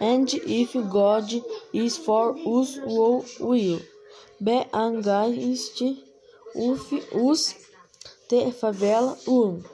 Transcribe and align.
And 0.00 0.28
if 0.32 0.72
God 0.90 1.30
is 1.72 1.96
for 1.96 2.36
us, 2.36 2.74
who 2.76 3.24
will 3.38 3.80
be 4.42 4.64
against 4.72 5.82
us? 5.82 7.54
The 8.28 8.50
favela 8.60 9.16
um 9.28 9.64